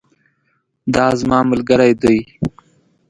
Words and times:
دا 0.93 1.05
زما 1.19 1.39
ملګری 1.51 1.91
دی 2.01 2.17